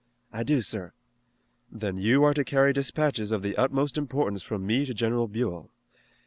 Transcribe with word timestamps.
"I 0.33 0.41
do, 0.41 0.63
sir." 0.63 0.93
"Then 1.71 1.95
you 1.97 2.23
are 2.23 2.33
to 2.33 2.43
carry 2.43 2.73
dispatches 2.73 3.31
of 3.31 3.43
the 3.43 3.55
utmost 3.55 3.99
importance 3.99 4.41
from 4.41 4.65
me 4.65 4.83
to 4.87 4.95
General 4.95 5.27
Buell. 5.27 5.69